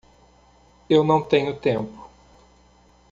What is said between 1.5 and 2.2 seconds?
tempo